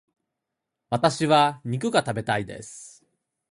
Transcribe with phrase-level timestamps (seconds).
[0.89, 3.05] 私は肉が食べたいです。